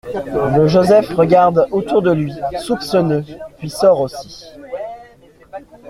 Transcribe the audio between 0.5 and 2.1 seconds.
Le Joseph regarde autour